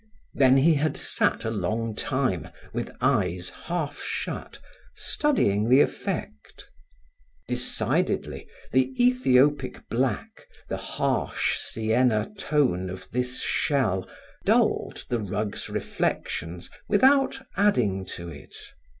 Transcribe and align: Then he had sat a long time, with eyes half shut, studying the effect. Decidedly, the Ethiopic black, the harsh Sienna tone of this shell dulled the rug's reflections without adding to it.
Then 0.33 0.57
he 0.57 0.73
had 0.73 0.97
sat 0.97 1.45
a 1.45 1.51
long 1.51 1.95
time, 1.95 2.47
with 2.73 2.89
eyes 3.01 3.49
half 3.51 4.01
shut, 4.01 4.57
studying 4.95 5.69
the 5.69 5.79
effect. 5.81 6.65
Decidedly, 7.47 8.47
the 8.71 8.95
Ethiopic 8.99 9.87
black, 9.89 10.47
the 10.69 10.77
harsh 10.77 11.59
Sienna 11.59 12.33
tone 12.35 12.89
of 12.89 13.11
this 13.11 13.43
shell 13.43 14.09
dulled 14.43 15.05
the 15.07 15.19
rug's 15.19 15.69
reflections 15.69 16.71
without 16.89 17.37
adding 17.55 18.03
to 18.05 18.27
it. 18.29 18.55